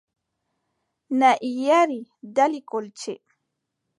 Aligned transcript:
Naʼi 1.19 1.49
nyaari 1.61 1.99
ɗali 2.35 2.59
kolce. 2.69 3.13